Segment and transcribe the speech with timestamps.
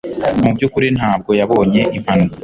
[0.41, 2.37] Mu byukuri ntabwo yabonye impanuka